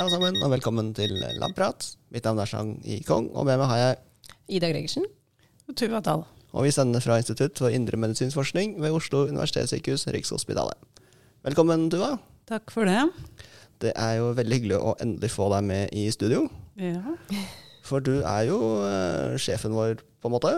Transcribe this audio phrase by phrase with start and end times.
[0.00, 1.90] Hei alle sammen, og velkommen til Labprat.
[2.08, 3.02] Mitt navn er Chang I.
[3.04, 3.98] Kong, og med meg har jeg
[4.56, 5.04] Ida Gregersen.
[5.68, 6.22] Og Tuva Dahl.
[6.56, 11.04] Og vi sender fra Institutt for indremedisinsk forskning ved Oslo universitetssykehus, Rikshospitalet.
[11.44, 12.14] Velkommen, Tuva.
[12.48, 13.02] Takk for det.
[13.84, 16.46] Det er jo veldig hyggelig å endelig få deg med i studio.
[16.80, 17.04] Ja.
[17.84, 18.58] For du er jo
[18.88, 20.56] eh, sjefen vår, på en måte.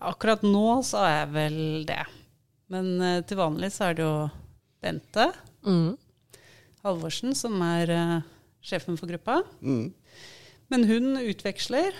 [0.00, 1.62] Akkurat nå så er jeg vel
[1.92, 2.00] det.
[2.72, 4.18] Men eh, til vanlig så er det jo
[4.80, 5.34] Bente
[5.68, 5.98] Mm.
[6.80, 8.20] Halvorsen som er eh,
[8.62, 9.42] sjefen for gruppa.
[9.62, 9.92] Mm.
[10.70, 11.92] Men hun utveksler.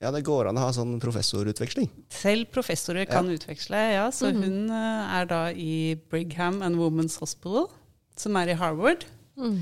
[0.00, 1.88] Ja, det går an å ha sånn professorutveksling.
[2.14, 4.06] Selv professorer kan utveksle, ja.
[4.14, 4.42] Så Mhm.
[4.44, 7.68] hun eh, er da i Brigham and Women's Hospital,
[8.16, 9.04] som er i Harvard.
[9.36, 9.58] Mm.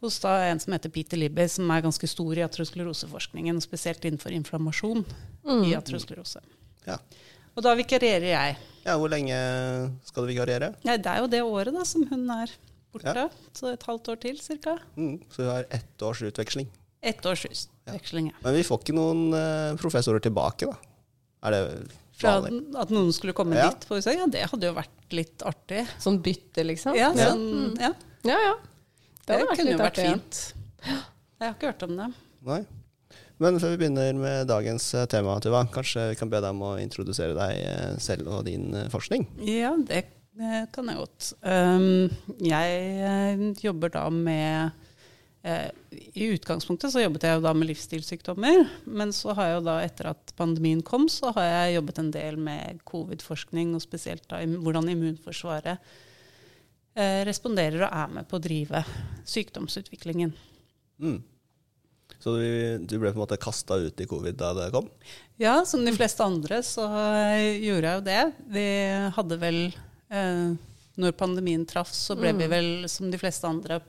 [0.00, 4.30] Hos da en som heter Peter Libby, som er ganske stor i atroskleroseforskningen, spesielt innenfor
[4.32, 5.04] inflammasjon
[5.44, 5.64] Mm.
[5.64, 6.40] i atrosklerose.
[6.86, 6.98] Ja.
[7.56, 8.56] Og da vikarierer jeg.
[8.84, 9.34] ja, hvor lenge
[10.04, 10.74] skal du vikariere?
[10.84, 12.48] Ja, det er jo det året da som hun er
[12.94, 13.26] borte.
[13.58, 14.78] Så et halvt år til cirka.
[14.96, 15.18] Mm.
[15.34, 16.70] Så vi har ett års utveksling.
[17.04, 18.38] Ett års utveksling, ja.
[18.46, 20.78] Men vi får ikke noen uh, professorer tilbake, da.
[21.44, 21.64] Er det
[22.16, 22.62] Fra vanlig?
[22.80, 23.68] at noen skulle komme Ja.
[23.70, 24.14] dit, får vi.
[24.16, 25.82] Ja, det hadde jo vært litt artig.
[26.00, 26.96] Sånn bytte, liksom?
[26.96, 27.34] Ja, ja.
[27.34, 27.92] sånn, ja.
[28.24, 28.54] ja, ja.
[29.26, 30.16] Det, det kunne jo vært artig, ja.
[30.16, 30.40] fint.
[30.88, 32.08] Jeg har ikke hørt om det.
[32.48, 32.62] Nei.
[33.42, 36.62] Men før vi begynner med dagens eh, tema, Tuva, kanskje vi kan be deg om
[36.64, 39.26] å introdusere deg eh, selv og din forskning?
[39.44, 40.06] Ja, det
[40.40, 41.32] eh, kan jeg godt.
[41.42, 42.08] Um,
[42.42, 44.72] jeg eh, jobber da med
[45.46, 45.68] eh,
[46.14, 48.64] I utgangspunktet så jobbet jeg jo da med livsstilssykdommer.
[48.86, 52.10] Men så har jeg jo da, etter at pandemien kom, så har jeg jobbet en
[52.14, 55.94] del med covid-forskning, og spesielt da hvordan immunforsvaret
[57.26, 58.84] responderer og er med på å drive
[59.26, 60.30] sykdomsutviklingen.
[61.02, 61.16] Mm.
[62.22, 62.44] Så du,
[62.86, 64.86] du ble på en måte kasta ut i covid da det kom?
[65.42, 68.20] Ja, som de fleste andre så gjorde jeg jo det.
[68.54, 68.68] Vi
[69.16, 69.58] hadde vel
[70.14, 73.80] eh, Når pandemien traff, så ble vi vel som de fleste andre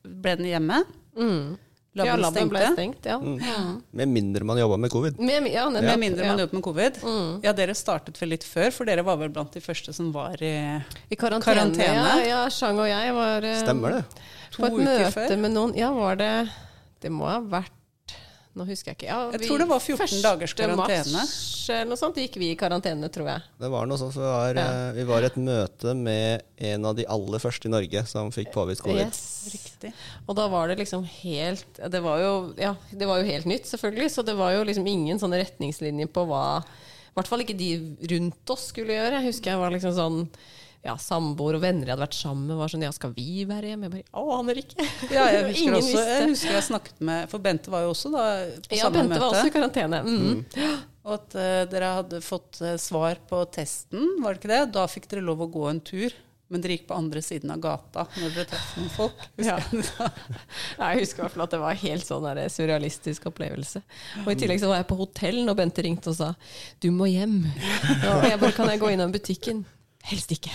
[0.00, 0.78] ble den hjemme.
[1.18, 1.58] Mm.
[1.98, 3.16] Laben ja, laben ble stengt, ja.
[3.18, 3.80] Mm.
[3.98, 5.18] Med mindre man jobba med covid.
[5.18, 5.70] Med, ja, ja.
[5.70, 6.44] Med mindre man ja.
[6.44, 7.00] jobbet med covid.
[7.02, 7.32] Mm.
[7.42, 10.38] Ja, dere startet vel litt før, for dere var vel blant de første som var
[10.38, 10.52] i
[11.10, 11.42] I karantene.
[11.48, 11.88] Karantene.
[11.98, 14.04] Ja, ja, Chang og jeg var eh, Stemmer det?
[14.54, 15.36] to på et uker møte før.
[15.42, 16.32] med noen Ja, var det
[17.02, 17.74] Det må ha vært
[18.58, 19.06] Nå husker jeg ikke.
[19.06, 21.12] Ja, Jeg tror det var 14 dagers karantene.
[21.14, 23.42] mars sånt gikk vi i karantene, tror jeg.
[23.62, 24.64] Det var noe sånt, for vi var, Ja.
[24.88, 28.30] eh, vi var i et møte med en av de aller første i Norge som
[28.34, 29.06] fikk påvist covid.
[29.06, 29.48] Yes.
[29.54, 29.92] Riktig.
[30.28, 33.64] Og da var det liksom helt Det var jo, ja, det var jo helt nytt,
[33.70, 34.10] selvfølgelig.
[34.10, 37.96] Så det var jo liksom ingen sånne retningslinjer på hva I hvert fall ikke de
[38.10, 39.20] rundt oss skulle gjøre.
[39.22, 40.28] Jeg husker jeg var liksom sånn
[40.84, 43.68] ja, Samboer og venner jeg hadde vært sammen med, var sånn Ja, skal vi være
[43.74, 43.90] hjemme?
[43.90, 44.86] Jeg bare Å, aner ikke.
[45.12, 46.06] Ja, jeg husker, Ingen også, visste.
[46.14, 48.24] jeg husker jeg snakket med For Bente var jo også da
[48.64, 49.20] på Ja, samme Bente møte.
[49.20, 50.00] var også i karantene.
[50.06, 50.80] Mm.
[51.04, 54.62] Og at uh, dere hadde fått uh, svar på testen, var det ikke det?
[54.76, 56.12] Da fikk dere lov å gå en tur.
[56.50, 59.20] Men dere gikk på andre siden av gata når dere traff noen folk.
[59.50, 59.58] Ja.
[59.70, 60.38] Husker jeg.
[60.80, 63.82] Jeg husker i hvert fall at det var helt sånn der surrealistisk opplevelse.
[64.24, 66.32] Og I tillegg så var jeg på hotell når Bente ringte og sa
[66.80, 67.44] 'du må hjem'.
[68.16, 69.62] Og jeg bare 'kan jeg gå innom butikken'?
[70.00, 70.50] Helst ikke.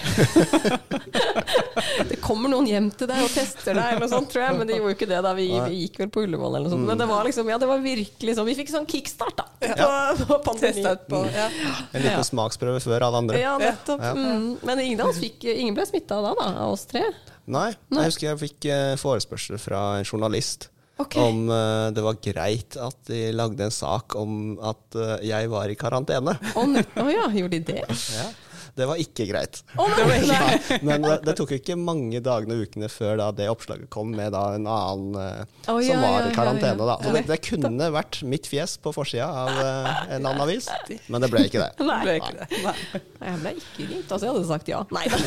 [2.10, 4.58] det kommer noen hjem til deg og tester deg, eller noe sånt, tror jeg.
[4.58, 5.34] Men de gjorde jo ikke det da.
[5.38, 6.88] Vi, vi gikk vel på Ullevål eller noe sånt.
[6.90, 9.46] Men det var liksom, ja, det var virkelig sånn Vi fikk sånn kickstart, da.
[9.62, 11.00] På, på pandemien.
[11.10, 11.48] På, ja.
[11.92, 12.26] En liten Ja.
[12.26, 13.42] smaksprøve før alle andre.
[13.44, 14.02] Ja, nettopp.
[14.02, 14.14] Ja.
[14.18, 14.50] Mm.
[14.66, 17.06] Men ingen av oss fikk Ingen ble smitta da, da, av oss tre.
[17.46, 21.20] Nei, jeg husker jeg fikk eh, forespørsel fra en journalist Okay.
[21.20, 25.68] om uh, det var greit at de lagde en sak om at uh, jeg var
[25.68, 26.38] i karantene.
[26.56, 27.98] Å oh, oh, ja, gjorde de det?
[28.16, 28.30] Ja.
[28.76, 29.62] Det var ikke greit.
[29.80, 30.80] Nei, nei.
[30.84, 34.12] Men det, det tok jo ikke mange dagene og ukene før da det oppslaget kom
[34.16, 36.76] med da en annen oh, ja, som var i karantene.
[36.90, 36.98] da.
[37.00, 40.68] Så det, det kunne vært mitt fjes på forsida av eh, en eller annen avis,
[41.08, 41.72] men det ble ikke det.
[41.90, 42.02] Nei.
[42.04, 42.50] Ble ikke det.
[42.66, 42.76] Nei.
[42.92, 44.26] Nei, Jeg ble ikke ringt, altså.
[44.26, 44.84] Jeg hadde sagt ja.
[44.96, 45.18] Nei da.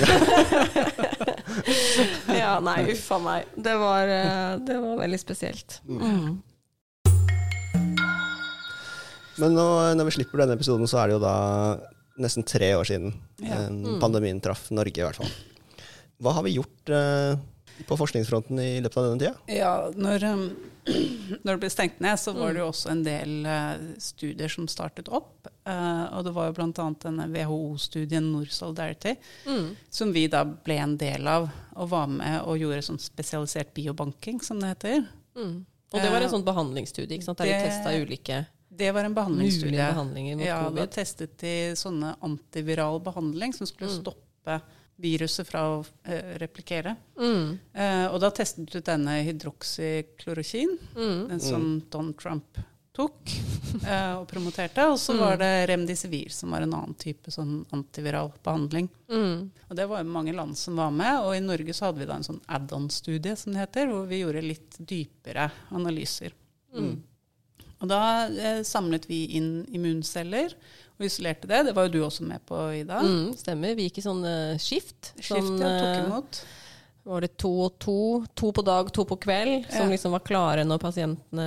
[2.42, 3.41] ja, nei, uff a meg.
[3.56, 5.80] Det var, eh, det var veldig spesielt.
[5.88, 6.36] Mm.
[9.38, 11.36] Men nå, når vi slipper denne episoden, så er det jo da
[12.19, 13.54] nesten tre år siden Ja.
[13.65, 14.01] eh, Mm.
[14.01, 15.31] pandemien traff Norge, i hvert fall.
[16.21, 17.37] Hva har vi gjort eh,
[17.87, 19.34] på forskningsfronten i løpet av denne tida?
[19.47, 20.57] Ja, når, um,
[21.45, 24.66] når det ble stengt ned, så var det jo også en del eh, studier som
[24.66, 25.47] startet opp.
[25.69, 26.72] Eh, og det var jo bl.a.
[27.04, 29.15] denne WHO-studien Nord Solidarity,
[29.47, 29.77] Mm.
[29.91, 34.41] som vi da ble en del av, og var med og gjorde sånn spesialisert biobanking,
[34.42, 35.07] som det heter.
[35.37, 35.65] Mm.
[35.92, 37.39] Og det var en sånn behandlingsstudie, ikke sant?
[37.39, 38.47] der de testa ulike
[38.78, 39.71] Det var en behandlingsstudie.
[39.72, 40.91] mulige behandlinger mot Ja, da covid.
[40.95, 44.01] testet de sånne antiviral behandling som skulle Mm.
[44.03, 44.60] stoppe
[44.98, 46.97] viruset fra å eh, replikere.
[47.19, 47.59] Mm.
[47.75, 49.19] Eh, og da testet du denne
[49.83, 51.28] hydroksyklorokin, Mm.
[51.28, 52.59] den som Don Trump
[52.95, 53.30] tok
[53.86, 54.78] eh, og promoterte.
[54.91, 58.89] Og så var det Remdesivir, som var en annen type sånn antiviral behandling.
[59.09, 59.51] Mm.
[59.71, 62.07] Og det var jo mange land som var med, og i Norge så hadde vi
[62.07, 66.33] da en sånn add-on-studie, som det heter, hvor vi gjorde litt dypere analyser.
[66.75, 67.03] Mm.
[67.78, 70.54] Og da eh, samlet vi inn immunceller
[70.98, 71.60] og isolerte det.
[71.69, 72.98] Det var jo du også med på, Ida.
[73.07, 73.77] Mm, stemmer.
[73.78, 75.13] Vi gikk i sånn eh, skift.
[75.15, 76.41] Skift, Sånn, ja, tok eh, imot.
[77.09, 77.95] var det to og to,
[78.36, 79.92] to på dag, to på kveld, som Ja.
[79.95, 81.47] liksom var klare når pasientene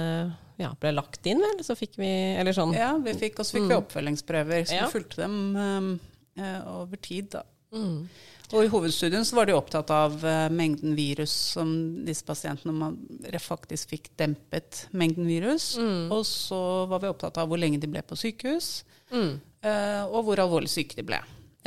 [0.61, 1.59] ja, ble lagt inn, vel?
[1.65, 2.07] Så fikk vi
[2.37, 2.71] Eller sånn.
[2.77, 5.99] Ja, vi fikk, og så fikk vi oppfølgingsprøver, så vi fulgte dem
[6.37, 7.43] eh, over tid, da.
[7.75, 8.07] Mm.
[8.53, 11.71] Og i hovedstudien så var de opptatt av uh, mengden virus som
[12.05, 12.97] disse pasientene man
[13.39, 15.77] faktisk fikk dempet mengden virus.
[15.79, 16.11] Mm.
[16.11, 16.59] Og så
[16.91, 19.41] var vi opptatt av hvor lenge de ble på sykehus, Mm.
[19.67, 21.17] uh, og hvor alvorlig syke de ble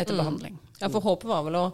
[0.00, 0.54] etter behandling.
[0.81, 1.66] Ja, for håpet var vel å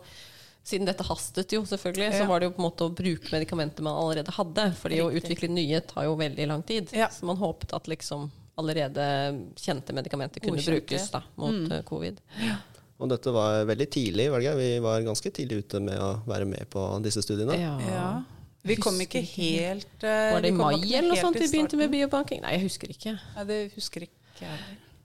[0.66, 3.82] siden dette hastet jo, selvfølgelig, så var det jo på en måte å bruke medikamenter
[3.86, 4.66] man allerede hadde.
[4.76, 6.90] fordi å utvikle nye tar jo veldig lang tid.
[6.92, 7.06] Ja.
[7.08, 8.28] Så man håpet at liksom
[8.60, 9.06] allerede
[9.56, 10.84] kjente medikamenter kunne Godkjente.
[10.86, 11.68] brukes da, mot Mm.
[11.84, 11.84] covid.
[11.86, 12.20] covid.
[13.00, 14.66] Og dette var veldig tidlig, velger det?
[14.74, 17.56] Vi var ganske tidlig ute med å være med på disse studiene.
[17.56, 18.10] Ja.
[18.62, 21.88] Vi kom ikke helt eh, Var det i mai eller noe sånt vi begynte med
[21.94, 22.42] biobanking?
[22.44, 23.14] Nei, jeg husker ikke.
[23.38, 24.58] Nei, det husker ikke jeg.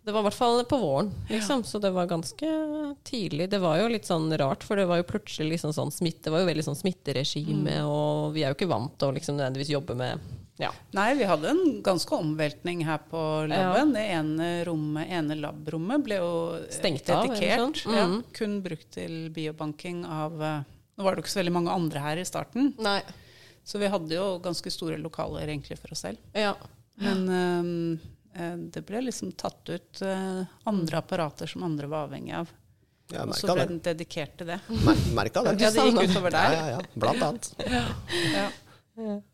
[0.06, 2.50] Det var i hvert fall på våren, liksom, så det var ganske
[3.08, 3.48] tidlig.
[3.50, 6.34] Det var jo litt sånn rart, for det var jo plutselig liksom sånn smitte, det
[6.36, 7.88] var jo veldig sånn smitteregime, Mm.
[7.90, 10.20] og vi er jo ikke vant til å liksom nødvendigvis jobbe med
[10.62, 10.70] ja.
[10.96, 13.20] Nei, vi hadde en ganske omveltning her på
[13.52, 13.92] laben.
[13.96, 16.30] Det ene rommet, ene labrommet ble jo
[16.72, 17.82] Stengt Stengt av, mm dedikert.
[17.92, 18.06] Ja,
[18.38, 20.62] kun brukt til biobanking av eh,
[20.96, 23.02] Nå var det jo ikke så veldig mange andre her i starten, Nei.
[23.68, 26.22] så vi hadde jo ganske store lokaler egentlig for oss selv.
[26.32, 26.54] Ja.
[27.04, 28.00] Men
[28.32, 32.50] eh, det ble liksom tatt ut uh, andre apparater som andre var avhengig av.
[33.12, 33.68] Ja, Og så ble det.
[33.70, 34.58] den dedikert til det.
[34.72, 35.54] Mer- Merka det.
[35.62, 36.56] Ja, det gikk utover Ja, der.
[36.56, 36.80] ja, ja.
[36.96, 37.52] Blant annet.
[37.76, 38.50] Ja.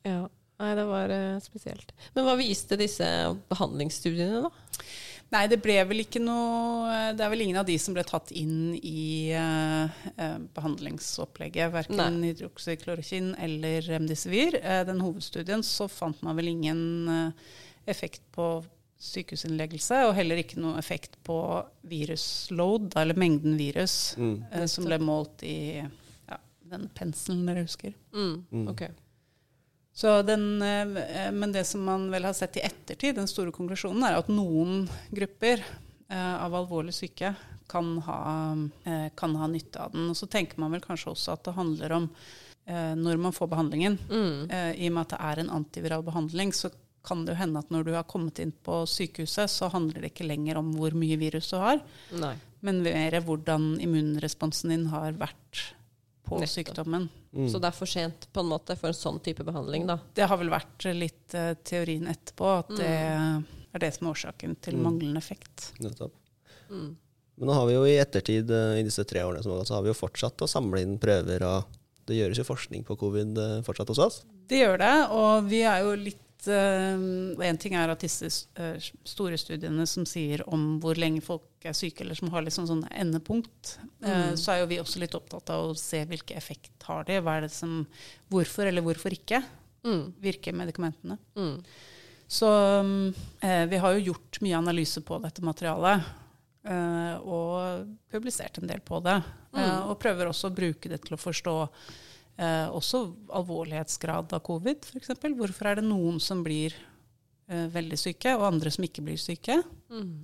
[0.03, 0.21] ja.
[0.61, 1.91] Nei, det var eh, spesielt.
[2.15, 3.07] Men hva viste disse
[3.49, 4.85] behandlingsstudiene, da?
[5.31, 8.33] Nei, det ble vel ikke noe Det er vel ingen av de som ble tatt
[8.35, 11.71] inn i eh, eh, behandlingsopplegget.
[11.71, 14.57] Verken hydroksyklorokin eller remdesivir.
[14.59, 17.47] Eh, den hovedstudien så fant man vel ingen eh,
[17.95, 18.49] effekt på
[19.01, 21.35] sykehusinnleggelse, og heller ikke noe effekt på
[21.89, 24.43] virusload, eller mengden virus, Mm.
[24.51, 26.37] eh, som ble målt i ja,
[26.69, 27.95] den penselen dere husker.
[28.13, 28.35] Mm.
[28.51, 28.67] Mm.
[28.75, 28.83] Ok.
[29.93, 34.03] Så den, eh, men det som man vel har sett i ettertid, den store konklusjonen,
[34.07, 35.63] er at noen grupper
[36.09, 37.33] eh, av alvorlig syke
[37.71, 38.21] kan ha,
[38.83, 40.09] eh, kan ha nytte av den.
[40.11, 42.13] Og så tenker man vel kanskje også at det handler om
[42.71, 43.95] når man får behandlingen.
[44.07, 44.51] Mm.
[44.77, 46.69] I og med at det er en antiviral behandling, så
[47.03, 50.11] kan det jo hende at når du har kommet inn på sykehuset, så handler det
[50.13, 51.81] ikke lenger om hvor mye virus du har,
[52.21, 52.35] Nei.
[52.63, 55.63] men mer hvordan immunresponsen din har vært
[56.23, 56.49] på Nettopp.
[56.53, 57.09] sykdommen.
[57.33, 57.47] Mm.
[57.49, 59.99] Så det er for sent på en måte for en sånn type behandling, da.
[60.13, 64.55] Det har vel vært litt uh, teorien etterpå, at det er det som er årsaken
[64.61, 64.83] til Mm.
[64.83, 65.71] manglende effekt.
[65.79, 66.13] Nettopp.
[66.69, 66.95] Mm.
[67.37, 69.67] Men nå har vi jo i ettertid, eh, i disse tre årene som har gått,
[69.71, 71.63] så har vi jo fortsatt å samle inn prøver, og
[72.05, 74.19] det gjøres jo forskning på covid eh, fortsatt hos oss.
[74.47, 79.37] Det gjør det, og vi er jo litt Én ting er at disse eh, store
[79.37, 83.77] studiene som sier om hvor lenge folk er syke, eller som har litt sånn, endepunkt,
[84.03, 84.37] eh, Mm.
[84.37, 87.19] så er jo vi også litt opptatt av å se hvilken effekt har de.
[87.21, 87.85] Hva er det som,
[88.31, 89.43] hvorfor eller hvorfor ikke
[89.83, 90.13] Mm.
[90.21, 91.17] virker medikamentene.
[91.35, 91.63] Mm.
[92.29, 92.47] Så
[93.41, 96.03] eh, vi har jo gjort mye analyse på dette materialet.
[96.63, 99.23] eh, og publisert en del på det.
[99.55, 99.89] Eh, Mm.
[99.89, 101.69] og prøver også å bruke det til å forstå
[102.41, 103.03] eh, også
[103.39, 105.13] alvorlighetsgrad av covid, f.eks.
[105.37, 106.75] Hvorfor er det noen som blir
[107.47, 109.61] eh, veldig syke, og andre som ikke blir syke?
[109.93, 110.15] Mm.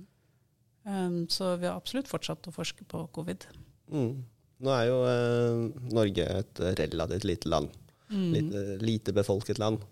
[0.88, 3.44] Um, så vi har absolutt fortsatt å forske på covid.
[3.92, 4.24] Mm.
[4.64, 5.62] Nå er jo eh,
[5.94, 7.70] Norge et relativt lite land.
[8.08, 8.28] Mm.
[8.32, 9.84] Lite, lite befolket land.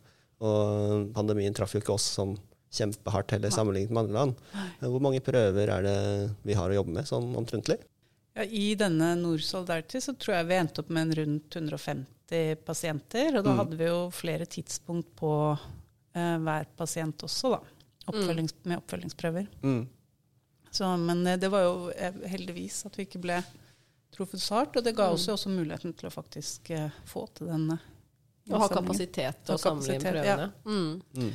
[0.45, 2.35] Og pandemien traff jo ikke oss som
[2.77, 4.41] kjempehardt heller, sammenlignet med andre land.
[4.57, 5.99] Eh, Hvor mange prøver er det
[6.45, 7.79] vi har å jobbe med, sånn omtrentlig?
[8.37, 12.57] Ja, I denne Nord Solidarity så tror jeg vi endte opp med en rundt 150
[12.67, 13.39] pasienter.
[13.39, 13.59] Og da Mm.
[13.63, 15.31] hadde vi jo flere tidspunkt på
[16.15, 17.61] eh, hver pasient også, da.
[18.13, 19.47] Oppfølgings, Med oppfølgingsprøver.
[19.63, 19.87] Mm.
[20.71, 23.41] Så, men eh, det var jo eh, heldigvis at vi ikke ble
[24.15, 24.77] truffet så hardt.
[24.77, 25.15] Og det ga Mm.
[25.15, 27.79] oss jo også muligheten til å faktisk eh, få til denne
[28.51, 30.53] Å ha kapasitet til å samle inn prøvene.
[31.15, 31.31] ja.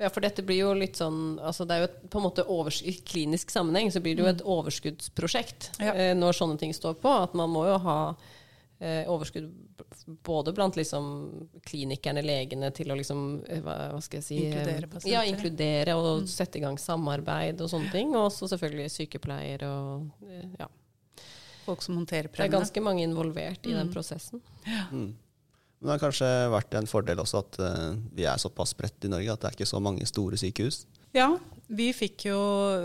[0.00, 0.02] Prøvene.
[0.02, 0.02] Mm.
[0.02, 0.04] Mm.
[0.04, 2.44] Ja, for dette blir jo litt sånn altså Det er jo et, på en måte
[2.88, 5.92] I klinisk sammenheng så blir det jo et overskuddsprosjekt Ja.
[5.94, 7.08] eh, når sånne ting står på.
[7.08, 8.16] At man må jo ha
[8.80, 9.50] eh, overskudd
[10.24, 11.30] både blant liksom
[11.66, 15.14] klinikerne, legene, til å liksom eh, hva, hva skal jeg si eh, Inkludere pasienter.
[15.14, 18.14] Ja, inkludere og sette i gang samarbeid og sånne ting.
[18.16, 20.70] Og også selvfølgelig sykepleier og eh, Ja.
[21.66, 24.40] Folk som håndterer Det er ganske mange involvert i den prosessen.
[24.64, 24.86] Ja.
[24.90, 25.10] Mm.
[25.80, 29.10] Men det har kanskje vært en fordel også at eh, vi er såpass spredt i
[29.12, 30.82] Norge at det er ikke så mange store sykehus.
[31.16, 31.26] Ja,
[31.66, 32.36] vi fikk jo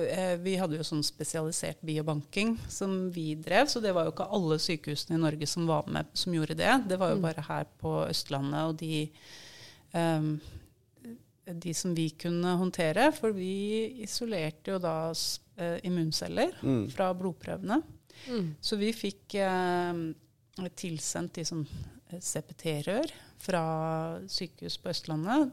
[0.07, 4.29] eh, Vi hadde jo sånn spesialisert biobanking som vi drev, så det var jo ikke
[4.33, 6.71] alle sykehusene i Norge som var med som gjorde det.
[6.89, 9.03] Det var jo bare her på Østlandet og de
[9.93, 10.31] um,
[11.45, 16.87] de som vi kunne håndtere, for vi isolerte jo da uh, immunceller Mm.
[16.89, 17.81] fra blodprøvene.
[18.31, 18.55] Mm.
[18.63, 19.99] Så vi fikk eh,
[20.79, 23.63] tilsendt de som eh, CPT-rør fra
[24.31, 25.51] sykehus på Østlandet.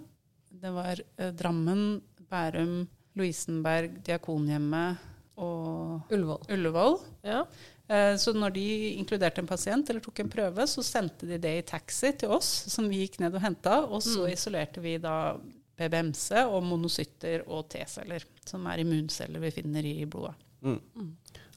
[0.62, 2.82] Det var eh, Drammen, Bærum,
[3.18, 5.08] Lovisenberg, Diakonhjemmet
[5.42, 6.44] og Ullevål.
[6.52, 6.98] Ullevål.
[7.24, 7.42] Ja.
[7.88, 8.66] Eh, så når de
[9.00, 12.50] inkluderte en pasient eller tok en prøve, så sendte de det i taxi til oss,
[12.72, 13.80] som vi gikk ned og henta.
[13.88, 14.32] Og så Mm.
[14.36, 15.36] isolerte vi da
[15.76, 20.34] PBMC og monocytter og T-celler, som er immunceller vi finner i blodet.
[20.62, 20.80] Mm.
[20.96, 21.12] Mm.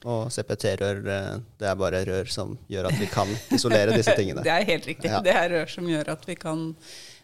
[0.06, 4.44] Og CPT-rør, eh, det er bare rør som gjør at vi kan isolere disse tingene.
[4.46, 5.10] Det er helt riktig.
[5.10, 5.22] Ja.
[5.24, 6.66] Det er rør som gjør at, vi kan,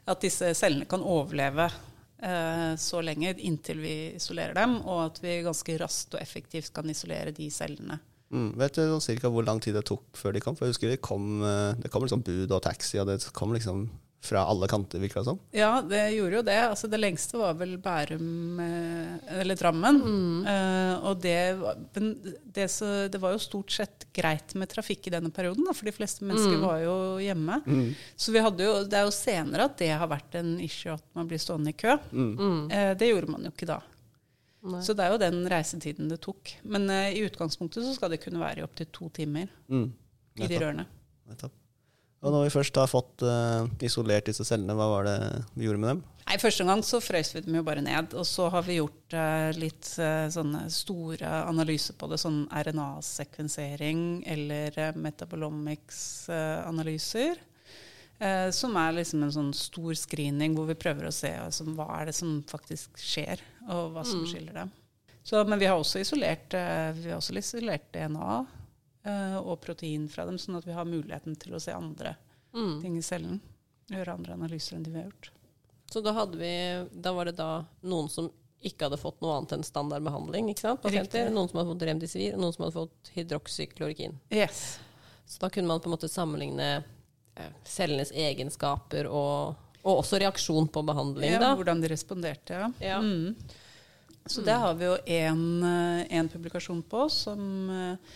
[0.08, 5.42] at disse cellene kan overleve eh, så lenge inntil vi isolerer dem, og at vi
[5.46, 8.00] ganske raskt og effektivt kan isolere de cellene.
[8.32, 8.54] Mm.
[8.56, 10.56] Vet du cirka hvor lang tid det tok før de kom?
[10.56, 13.52] For jeg husker vi kom, eh, det kom liksom bud og taxi, og det kom
[13.54, 13.84] liksom
[14.22, 15.38] fra alle kanter, virka det som.
[15.50, 16.54] Ja, det gjorde jo det.
[16.62, 19.96] Altså, det lengste var vel Bærum eh, eller Drammen.
[19.98, 20.44] Mm.
[20.46, 21.38] Uh, og det,
[22.54, 25.90] det, så, det var jo stort sett greit med trafikk i denne perioden, da, for
[25.90, 26.62] de fleste mennesker Mm.
[26.68, 27.56] var jo hjemme.
[27.66, 27.88] Mm.
[28.14, 31.02] Så vi hadde jo, det er jo senere at det har vært en issue at
[31.18, 31.96] man blir stående i kø.
[32.14, 33.80] Eh, det gjorde man jo ikke da.
[34.62, 34.84] Nei.
[34.86, 36.54] Så det er jo den reisetiden det tok.
[36.62, 39.88] Men uh, i utgangspunktet så skal det kunne være i opptil to timer Mm.
[40.38, 40.86] i de rørene.
[41.26, 41.58] Nettopp.
[42.22, 45.16] Og når vi først har fått uh, isolert disse cellene, hva var det
[45.58, 46.02] vi gjorde med dem?
[46.28, 48.14] Nei, Første gang så frøs vi dem jo bare ned.
[48.14, 52.20] Og så har vi gjort uh, litt uh, sånne store analyser på det.
[52.22, 57.34] Sånn RNA-sekvensering eller uh, metabolomics-analyser.
[58.22, 61.88] eh, som er liksom en sånn stor screening hvor vi prøver å se altså, hva
[61.98, 64.28] er det som faktisk skjer, og hva som Mm.
[64.30, 64.70] skiller dem.
[65.26, 68.46] Så, men vi har også isolert, vi har også isolert DNA
[69.04, 72.16] og protein fra dem, sånn at vi har muligheten til å se andre
[72.54, 72.82] Mm.
[72.82, 73.40] ting i cellen.
[73.88, 75.30] Gjøre andre analyser enn de vi har gjort.
[75.90, 76.52] Så da, vi,
[76.92, 78.30] da var det da noen som
[78.62, 80.50] ikke hadde fått noe annet enn standardbehandling.
[80.52, 80.82] ikke sant?
[80.82, 81.24] Pasienter.
[81.24, 81.34] Riktig.
[81.34, 84.18] Noen som hadde fått remdesivir, og noen som hadde fått hydroksyklorikin.
[84.30, 84.78] Yes.
[85.26, 86.68] Så da kunne man på en måte sammenligne
[87.34, 91.32] eh, cellenes egenskaper og, og også reaksjon på behandling.
[91.34, 91.54] Ja, da.
[91.58, 92.70] hvordan de responderte, ja.
[92.80, 93.00] Ja.
[93.00, 93.34] Mm.
[94.26, 98.12] Så det har vi jo én publikasjon på som eh,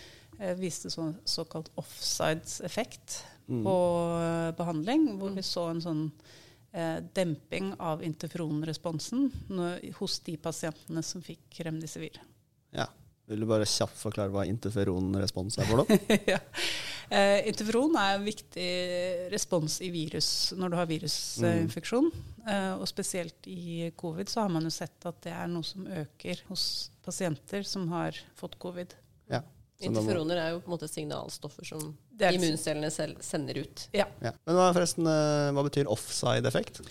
[0.59, 3.63] viste sånn såkalt offsides-effekt Mm.
[3.63, 3.73] på
[4.19, 5.35] eh, behandling, hvor Mm.
[5.35, 6.11] vi så en sånn
[6.73, 9.31] eh, demping av interferonresponsen
[9.97, 12.19] hos de pasientene som fikk remdesivir.
[12.75, 12.87] Ja.
[13.27, 15.87] Vil du bare kjapt forklare hva interferonrespons er for noe?
[16.33, 16.37] ja.
[17.09, 18.67] eh, interferon er en viktig
[19.31, 22.11] respons i virus når du har virusinfeksjon.
[22.47, 25.87] Eh, og spesielt i covid så har man jo sett at det er noe som
[25.87, 28.93] øker hos pasienter som har fått covid.
[29.77, 29.91] Ja.
[29.91, 33.87] Interferoner er jo på en måte signalstoffer som immuncellene selv sender ut.
[33.93, 34.07] Ja.
[34.19, 36.81] Men hva, forresten, eh, hva betyr offside-effekt?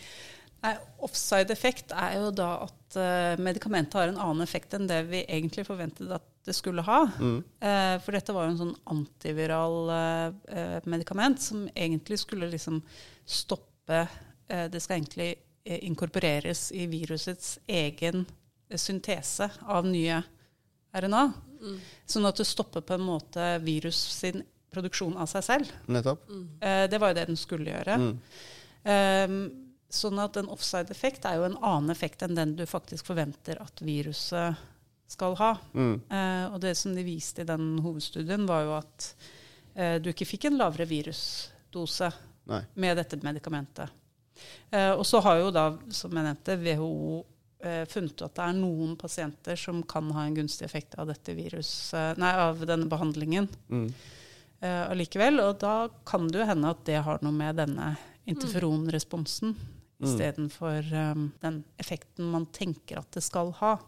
[1.05, 5.67] Offside-effekt er jo da at uh, medikamentet har en annen effekt enn det vi egentlig
[5.69, 7.01] forventet at det skulle ha.
[7.19, 7.39] Mm.
[7.61, 12.79] Eh, for dette var jo en sånn antiviral eh, eh, medikament som egentlig skulle liksom
[13.27, 14.05] stoppe
[14.47, 15.33] eh, Det skal egentlig
[15.65, 18.23] eh, inkorporeres i virusets egen
[18.71, 20.23] eh, syntese av nye
[21.03, 21.25] RNA.
[21.61, 21.79] Mm.
[22.07, 25.73] Sånn at det stopper på en måte virus sin produksjon av seg selv.
[25.91, 26.29] Nettopp.
[26.29, 26.47] Mm.
[26.61, 27.97] Eh, det var jo det den skulle gjøre.
[28.03, 28.15] Mm.
[28.87, 29.39] Um,
[29.91, 33.83] sånn at en offside-effekt er jo en annen effekt enn den du faktisk forventer at
[33.83, 34.59] viruset
[35.07, 35.53] skal ha.
[35.75, 36.01] Mm.
[36.11, 39.13] Eh, og det som de viste i den hovedstudien, var jo at
[39.75, 42.11] eh, du ikke fikk en lavere virusdose
[42.51, 42.63] Nei.
[42.75, 43.95] med dette medikamentet.
[44.71, 47.23] Eh, og så har jo da, som jeg nevnte, WHO
[47.63, 51.35] funnet ut at det er noen pasienter som kan ha en gunstig effekt av dette
[51.35, 53.87] viruset, nei, av denne behandlingen Mm.
[54.63, 55.41] uh, allikevel.
[55.41, 57.97] Og da kan det jo hende at det har noe med denne
[58.27, 59.55] interferonresponsen
[59.99, 60.05] Mm.
[60.11, 63.79] istedenfor um, den effekten man tenker at det skal ha.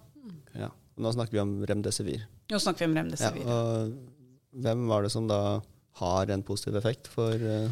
[0.56, 0.70] Ja.
[0.96, 2.22] Og Nå snakker vi om remdesivir.
[2.48, 3.44] Nå snakker vi om Ja, remdesivir.
[3.46, 5.60] og hvem var det som da
[6.00, 7.68] har en positiv effekt for, eh,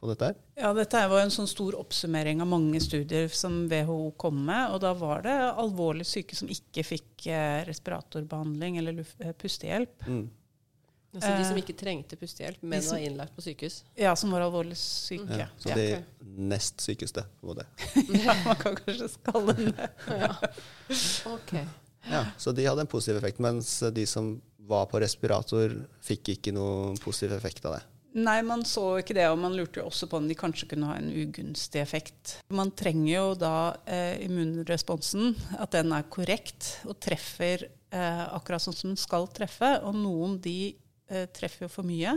[0.00, 0.34] på dette her?
[0.60, 4.70] Ja, dette var en sånn stor oppsummering av mange studier som WHO kom med.
[4.74, 10.06] Og da var det alvorlig syke som ikke fikk eh, respiratorbehandling eller eh, pustehjelp.
[10.06, 10.28] Mm.
[11.18, 13.80] Altså de som Eh, ikke trengte pustehjelp, men som- var innlagt på sykehus.
[13.96, 15.38] Ja, som var alvorlig syke.
[15.40, 15.46] Ja.
[15.58, 15.74] Så Ja.
[15.74, 17.24] de nest sykeste.
[17.40, 17.66] var det.
[18.24, 19.88] ja, man kan kanskje skalle det.
[20.06, 21.66] det.
[22.10, 25.74] Ja, så de hadde en positiv effekt, mens de som var på respirator,
[26.04, 27.82] fikk ikke noen positiv effekt av det.
[28.18, 30.88] Nei, man så ikke det, og man lurte jo også på om de kanskje kunne
[30.90, 32.38] ha en ugunstig effekt.
[32.54, 33.54] Man trenger jo da
[33.86, 39.76] eh, immunresponsen, at den er korrekt og treffer eh, akkurat sånn som den skal treffe.
[39.86, 40.72] Og noen de
[41.10, 42.16] eh, treffer jo for mye.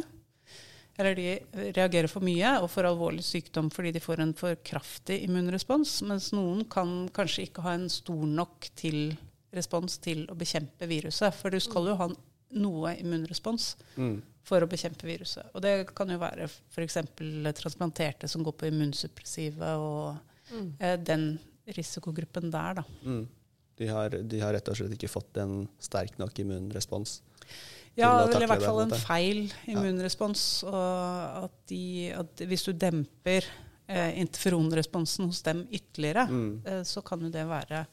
[1.00, 1.28] Eller de
[1.76, 6.00] reagerer for mye og får alvorlig sykdom fordi de får en for kraftig immunrespons.
[6.08, 9.14] Mens noen kan kanskje ikke ha en stor nok til
[9.56, 11.36] respons til å bekjempe viruset.
[11.36, 12.12] For du skal jo ha
[12.62, 13.74] noe immunrespons.
[13.96, 15.52] Mm for å bekjempe viruset.
[15.56, 16.98] Og det kan jo være f.eks.
[17.60, 20.72] transplanterte som går på immunsuppressive, og mm.
[20.80, 21.28] eh, den
[21.78, 22.86] risikogruppen der, da.
[23.06, 23.28] Mm.
[23.82, 27.22] De, har, de, har, rett og slett ikke fått en sterk nok immunrespons?
[27.98, 30.46] Ja, eller i hvert fall en feil immunrespons.
[30.70, 33.48] Og at, de, at hvis du demper
[33.88, 36.52] eh, interferonresponsen hos dem ytterligere, mm.
[36.66, 37.86] eh, så kan jo det være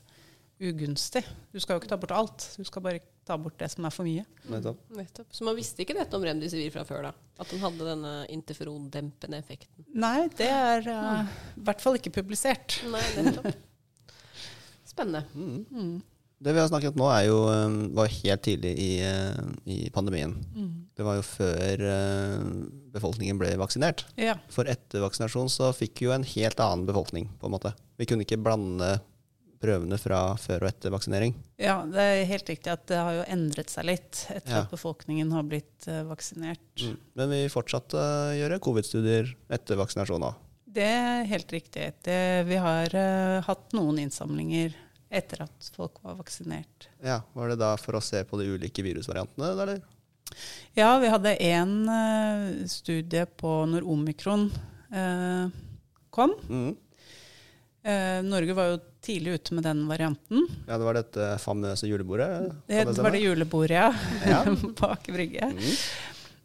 [0.58, 1.22] ugunstig.
[1.52, 2.46] Du skal jo ikke ta bort alt.
[2.58, 4.24] Du skal bare ta bort det som er for mye.
[4.48, 4.82] Nettopp.
[4.96, 5.30] Nettopp.
[5.36, 7.14] Så man visste ikke dette om remdesivir fra før, da?
[7.38, 9.86] At den hadde denne interferondempende effekten?
[9.94, 12.80] Nei, det er uh, i hvert fall ikke publisert.
[12.90, 13.50] Nei, nettopp.
[14.92, 15.26] Spennende.
[15.36, 15.66] Mm.
[15.68, 15.98] Mm.
[16.38, 19.78] Det vi har snakket om nå, er jo, um, var helt tidlig i, uh, i
[19.94, 20.36] pandemien.
[20.54, 20.70] Mm.
[20.94, 22.44] Det var jo før uh,
[22.94, 24.04] befolkningen ble vaksinert.
[24.18, 24.36] Ja.
[24.54, 27.74] For etter vaksinasjon så fikk vi jo en helt annen befolkning, på en måte.
[27.98, 28.96] Vi kunne ikke blande
[29.62, 31.34] prøvene fra før og etter vaksinering.
[31.60, 34.62] Ja, det er helt riktig at det har jo endret seg litt etter ja.
[34.62, 36.68] at befolkningen har blitt uh, vaksinert.
[36.82, 36.96] Mm.
[37.18, 40.44] Men vi fortsatte å gjøre covid-studier etter vaksinasjon òg?
[40.78, 41.90] Det er helt riktig.
[42.06, 44.76] Det, vi har uh, hatt noen innsamlinger
[45.08, 46.90] etter at folk var vaksinert.
[47.04, 49.78] Ja, Var det da for å se på de ulike virusvariantene, eller?
[50.76, 54.50] Ja, vi hadde én uh, studie på når omikron
[56.08, 56.32] kom.
[56.48, 56.70] Mm.
[57.82, 60.46] Eh, Norge var jo tidlig ute med den varianten.
[60.66, 62.52] Ja, Det var dette famøse julebordet?
[62.66, 63.92] Det, det var det julebordet, ja.
[64.26, 64.42] ja.
[64.80, 65.52] på Brygge.
[65.54, 65.74] Mm.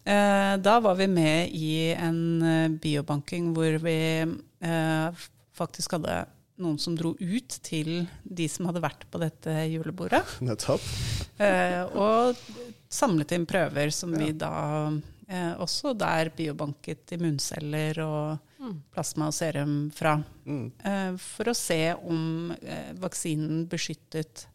[0.04, 5.26] Eh, da var vi med i en eh, biobanking hvor vi eh,
[5.56, 6.26] faktisk hadde
[6.62, 10.22] noen som dro ut til de som hadde vært på dette julebordet.
[10.48, 10.84] Nettopp.
[11.42, 12.38] Eh, og
[12.92, 14.22] samlet inn prøver som ja.
[14.22, 14.56] vi da
[15.28, 18.50] eh, også der biobanket immunceller og.
[18.94, 20.18] Plasma og serum fra.
[20.46, 20.66] Mm.
[20.86, 24.48] Eh, for å se om eh, vaksinen beskyttet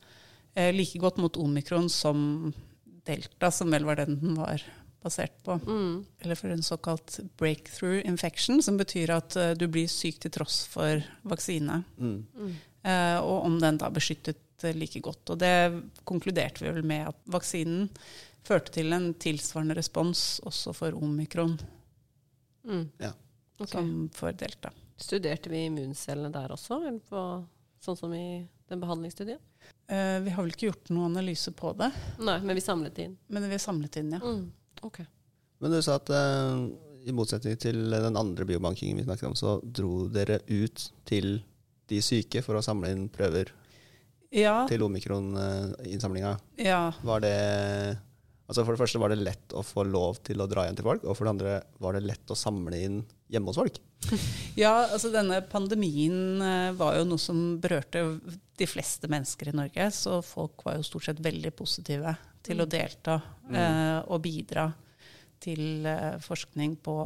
[0.54, 2.52] eh, like godt mot omikron som
[3.08, 4.64] delta, som vel var den den var
[5.02, 5.58] basert på.
[5.64, 6.04] Mm.
[6.20, 11.04] Eller for en såkalt breakthrough infection, som betyr at du blir syk til tross for
[11.22, 11.82] vaksine.
[11.98, 12.24] Mm.
[12.34, 12.56] mm.
[13.22, 15.30] og om den da beskyttet like godt.
[15.30, 15.54] Og det
[16.08, 17.86] konkluderte vi vel med at vaksinen
[18.44, 21.54] førte til en tilsvarende respons også for omikron.
[22.66, 22.84] Mm.
[22.98, 23.14] Ja
[23.58, 23.72] okay.
[23.72, 24.72] som får delta.
[24.98, 27.24] Studerte vi immuncellene der også, på,
[27.84, 29.40] sånn som i den behandlingsstudien?
[29.90, 31.90] Uh, vi har vel ikke gjort noen analyse på det.
[32.20, 33.14] Nei, Men vi samlet inn?
[33.28, 34.20] Men vi samlet inn, ja.
[34.22, 34.48] Mm.
[34.86, 35.06] Okay.
[35.58, 36.66] Men du sa at uh,
[37.08, 41.38] i motsetning til den andre biobankingen vi snakket om, så dro dere ut til
[41.88, 43.50] de syke for å samle inn prøver
[44.34, 44.66] ja.
[44.68, 46.34] til omikron-innsamlinga.
[46.60, 46.82] Ja.
[47.02, 47.36] Var det
[48.48, 50.86] Altså For det første var det lett å få lov til å dra igjen til
[50.86, 53.80] folk, og for det andre var det lett å samle inn hjemme hos folk.
[54.58, 58.00] Ja, altså denne pandemien eh, var jo noe som berørte
[58.58, 62.66] de fleste mennesker i Norge, så folk var jo stort sett veldig positive til å
[62.66, 62.72] mm.
[62.72, 63.58] delta mm.
[63.60, 64.64] eh, og bidra
[65.44, 66.96] til eh, forskning på,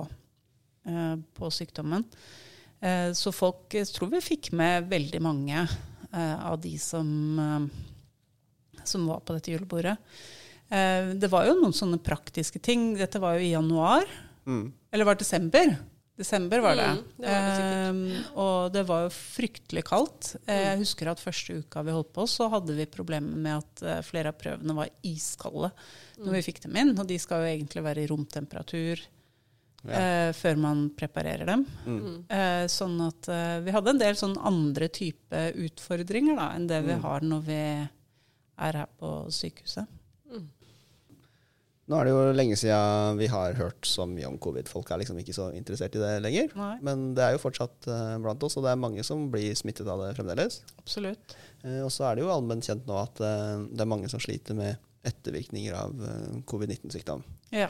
[0.88, 2.06] eh, på sykdommen.
[2.80, 7.10] Eh, så folk jeg tror vi fikk med veldig mange eh, av de som,
[8.84, 9.98] som var på dette julebordet.
[10.72, 12.92] Eh, det var jo noen sånne praktiske ting.
[12.98, 14.06] Dette var jo i januar.
[14.48, 14.70] Mm.
[14.92, 15.74] Eller var det desember?
[16.16, 16.88] Desember var det.
[16.88, 20.34] Mm, det, var det eh, og det var jo fryktelig kaldt.
[20.44, 23.82] Eh, jeg husker at første uka vi holdt på, så hadde vi problemer med at
[23.82, 25.72] eh, flere av prøvene var iskalde
[26.18, 26.36] når mm.
[26.36, 26.92] vi fikk dem inn.
[26.94, 30.02] Og de skal jo egentlig være i romtemperatur ja.
[30.02, 31.64] eh, før man preparerer dem.
[31.88, 32.20] Mm.
[32.28, 33.32] Eh, sånn at
[33.64, 37.02] vi hadde en del sånn andre type utfordringer da, enn det vi mm.
[37.08, 37.62] har når vi
[38.62, 39.88] er her på sykehuset.
[41.92, 44.64] Nå er det jo lenge siden vi har hørt så mye om covid.
[44.72, 46.54] Folk er liksom ikke så interessert i det lenger.
[46.56, 46.76] Nei.
[46.88, 49.90] Men det er jo fortsatt uh, blant oss, og det er mange som blir smittet
[49.92, 50.62] av det fremdeles.
[50.80, 51.34] Absolutt.
[51.60, 54.22] Uh, og så er det jo allment kjent nå at uh, det er mange som
[54.24, 55.98] sliter med ettervirkninger av
[56.46, 57.24] covid-19-sykdom.
[57.50, 57.66] Ja.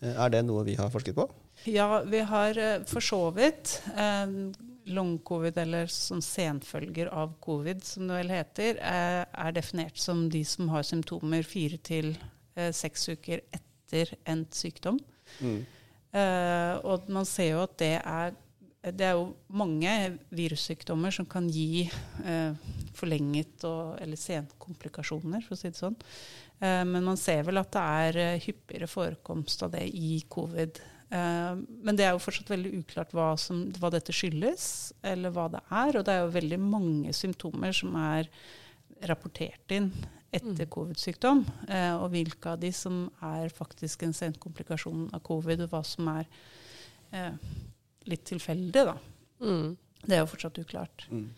[0.00, 1.26] er det noe vi har forsket på?
[1.68, 2.56] Ja, vi har
[2.88, 3.74] for så vidt.
[4.88, 10.72] Long-covid, eller sånn senfølger av covid, som det vel heter, er definert som de som
[10.72, 12.14] har symptomer fire til
[12.76, 15.00] seks uker etter endt sykdom.
[15.40, 15.58] Mm.
[16.10, 18.38] Eh, og man ser jo at det er
[18.80, 19.90] det er jo mange
[20.32, 25.98] virussykdommer som kan gi eh, forlenget og, eller senkomplikasjoner, for å si det sånn.
[26.64, 30.80] Eh, men man ser vel at det er eh, hyppigere forekomst av det i covid
[31.10, 35.48] Eh, men det er jo fortsatt veldig uklart hva, som, hva, dette skyldes, eller hva
[35.50, 35.98] det er.
[35.98, 38.30] Og det er jo veldig mange symptomer som er
[39.08, 39.90] rapportert inn
[40.30, 41.42] etter covid-sykdom.
[41.68, 46.10] Eh, og hvilke av de som er faktisk en senkomplikasjon av covid, og hva som
[46.14, 46.26] er
[47.16, 47.34] eh,
[48.10, 48.96] litt tilfeldig, da.
[49.42, 49.74] Mm.
[50.00, 51.06] Det er jo fortsatt uklart.
[51.10, 51.28] Mm.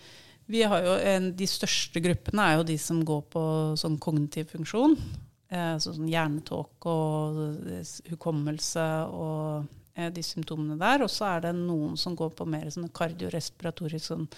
[0.52, 3.42] Vi har jo en, De største gruppene er jo de som går på
[3.80, 4.96] sånn kognitiv funksjon.
[5.52, 9.66] Eh, sånn hjernetåke og eh, hukommelse og
[9.98, 11.04] eh, de symptomene der.
[11.04, 14.28] Og så er det noen som går på mer sånn kardiorespiratorisk sånn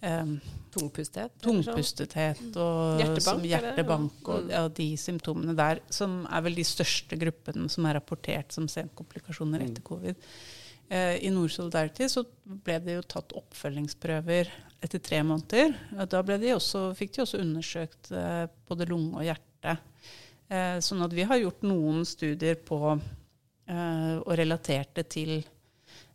[0.00, 0.38] um,
[0.70, 1.34] Tungpustethet?
[1.42, 4.50] Tungpustethet og hjertebank, hjertebank og mm.
[4.54, 9.64] ja, de symptomene der, som er vel de største gruppene som er rapportert som senkomplikasjoner
[9.66, 9.88] etter mm.
[9.88, 10.26] covid.
[10.90, 15.74] Uh, I Nord Solidarity så ble det jo tatt oppfølgingsprøver etter tre måneder.
[16.08, 19.76] Da de også, fikk de også undersøkt uh, både lunge og hjerte.
[20.50, 25.36] Eh, sånn at vi har gjort noen studier på eh, og relatert det til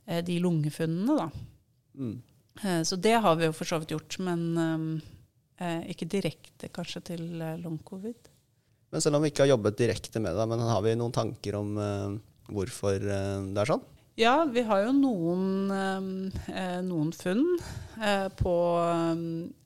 [0.06, 1.46] de lungefunnene, da.
[1.98, 2.18] Mm.
[2.62, 5.02] Så det har vi jo for så vidt gjort, men
[5.92, 7.26] ikke direkte kanskje til
[7.62, 8.30] long-covid.
[8.94, 11.58] Men selv om vi ikke har jobbet direkte med det, men har vi noen tanker
[11.60, 11.76] om
[12.48, 13.84] hvorfor det er sånn?
[14.16, 16.32] Ja, vi har jo noen,
[16.88, 17.44] noen funn
[18.40, 18.56] på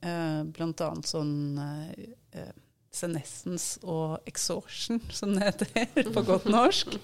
[0.02, 0.90] bl.a.
[1.06, 1.34] sånn
[2.90, 6.96] senescence og exhaustion, som det heter på godt norsk.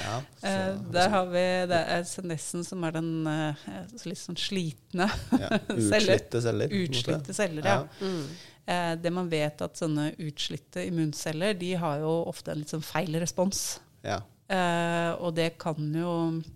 [0.00, 3.68] Ja, så, eh, der har vi det er senescence, som er den uh,
[4.08, 6.72] litt sånn slitne ja, Utslitte celler.
[6.72, 7.78] Utslitte celler, ja.
[7.84, 8.08] ja.
[8.08, 8.52] Mm.
[8.64, 12.84] Eh, det man vet at sånne utslitte immunceller, de har jo ofte en litt sånn
[12.84, 13.66] feil respons.
[14.04, 14.22] Ja.
[14.48, 16.14] Eh, og det kan jo,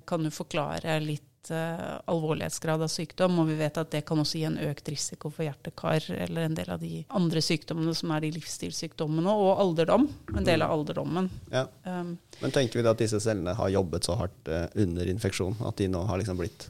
[0.09, 4.41] kan jo forklare litt uh, alvorlighetsgrad av sykdom, og vi vet at det kan også
[4.41, 8.25] gi en økt risiko for hjertekar eller en del av de andre sykdommene som er
[8.25, 10.09] de livsstilssykdommene, og alderdom.
[10.35, 11.31] En del av alderdommen.
[11.53, 11.67] Ja.
[11.85, 15.59] Um, Men tenker vi da at disse cellene har jobbet så hardt uh, under infeksjon
[15.67, 16.69] at de nå har liksom blitt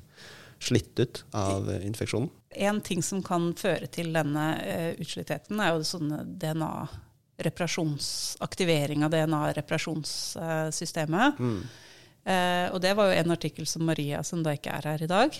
[0.58, 2.30] slitt ut av uh, infeksjonen?
[2.58, 4.46] En ting som kan føre til denne
[4.98, 6.72] utslittheten, er jo sånne DNA
[7.38, 11.38] reparasjonsaktivering av DNA-reparasjonssystemet.
[11.38, 11.62] Mm.
[12.28, 15.10] Eh, og det var jo en artikkel som Maria, som da ikke er her i
[15.10, 15.30] dag,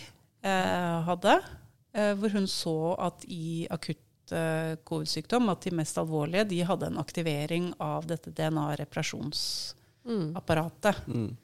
[0.43, 1.35] eh, hadde.
[1.93, 6.87] Eh, hvor hun så at i akutt eh, covid-sykdom, at de mest alvorlige, de hadde
[6.89, 10.97] en aktivering av dette DNA-reparasjonsapparatet.
[11.09, 11.37] Mm.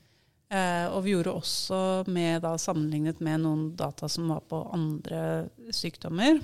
[0.54, 1.78] Eh, og vi gjorde også
[2.12, 5.20] med, da, sammenlignet med noen data som var på andre
[5.74, 6.34] sykdommer.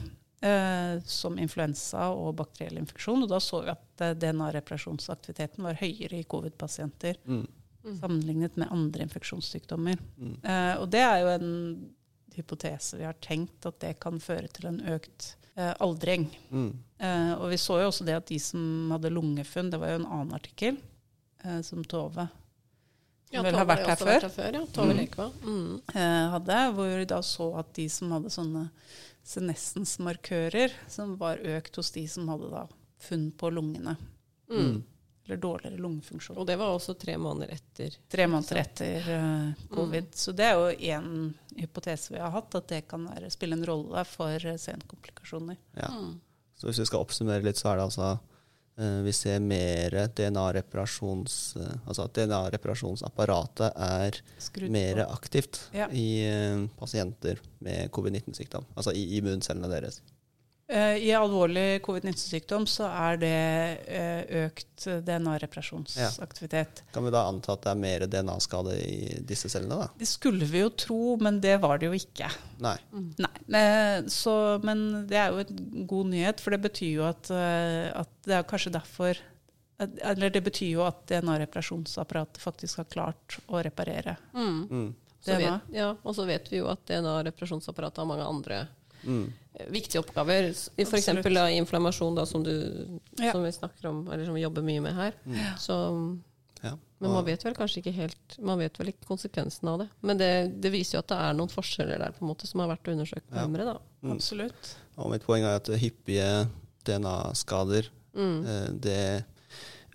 [0.41, 3.23] Eh, som influensa og bakteriell infeksjon.
[3.25, 7.15] Og da så vi at DNA-reparasjonsaktiviteten var høyere i covid-pasienter.
[7.29, 7.47] Mm.
[7.85, 8.01] Mm.
[8.01, 9.99] sammenlignet med andre infeksjonssykdommer.
[10.17, 10.37] Mm.
[10.45, 11.53] Eh, og det er jo en
[12.35, 16.27] hypotese vi har tenkt at det kan føre til en økt eh, aldring.
[16.51, 16.75] Mm.
[17.01, 20.03] Eh, og vi så jo også det at de som hadde lungefunn, det var jo
[20.03, 20.81] en annen artikkel,
[21.65, 22.27] som Tove
[23.33, 24.61] ja, vel har vært her før, vært her før ja.
[24.77, 25.31] Tove mm.
[25.41, 25.71] Mm.
[26.35, 28.67] hadde, hvor vi da så at de som hadde sånne
[29.25, 32.67] senescens-markører, som var økt hos de som hadde da
[33.01, 33.97] funn på lungene.
[34.53, 34.83] Mm
[35.25, 36.39] eller dårligere lungefunksjon.
[36.39, 37.95] Og det var også tre måneder etter?
[38.11, 40.09] Tre måneder etter uh, covid.
[40.09, 40.17] Mm.
[40.23, 41.13] Så det er jo én
[41.61, 45.61] hypotese vi har hatt, at det kan være, spille en rolle for uh, senkomplikasjoner.
[45.79, 45.93] Ja.
[45.95, 46.19] Mm.
[46.59, 51.37] Så hvis vi skal oppsummere litt, så er det altså uh, vi ser mer DNA-reparasjons...
[51.61, 54.21] Uh, altså at DNA-reparasjonsapparatet er
[54.67, 55.11] mer på.
[55.15, 55.87] aktivt ja.
[55.93, 56.09] i
[56.81, 58.67] pasienter med covid-19-sykdom.
[58.75, 60.03] Altså i immuncellene deres.
[60.71, 63.39] Eh, I alvorlig covid-19-sykdom så er det
[63.91, 66.83] eh, økt DNA-reparasjonsaktivitet.
[66.85, 66.93] Ja.
[66.95, 69.81] Kan vi da anta at det er mer DNA-skade i disse cellene?
[69.83, 69.89] da?
[69.99, 72.31] Det skulle vi jo tro, men det var det jo ikke.
[72.63, 72.77] Nei.
[72.95, 73.11] Mm.
[73.19, 73.33] Nei.
[73.59, 78.17] Eh, så, men det er jo en god nyhet, for det betyr jo at, at
[78.29, 79.19] det er kanskje derfor
[79.81, 84.19] Eller det betyr jo at DNA-reparasjonsapparatet faktisk har klart å reparere.
[84.37, 84.67] Mm.
[84.71, 84.91] Mm.
[85.27, 88.67] Vet, ja, og så vet vi jo at DNA-reparasjonsapparatet har mange andre
[89.05, 89.29] Mm.
[89.69, 90.51] Viktige oppgaver.
[90.77, 91.09] F.eks.
[91.09, 92.55] inflammasjon, da, som, du,
[93.19, 93.33] ja.
[93.33, 95.17] som, vi snakker om, eller som vi jobber mye med her.
[95.25, 95.41] Mm.
[95.61, 95.77] Så,
[96.63, 96.77] ja.
[97.01, 99.89] Men man vet vel kanskje ikke helt Man vet vel ikke konsekvensen av det.
[100.05, 102.61] Men det, det, viser jo at det er noen forskjeller der på en måte som
[102.61, 103.73] har vært undersøkt nærmere.
[103.73, 103.77] Ja.
[104.05, 104.15] Mm.
[104.17, 104.73] Absolutt.
[105.01, 106.29] Og mitt poeng er at hyppige
[106.89, 108.39] DNA-skader mm.
[108.45, 109.05] eh, det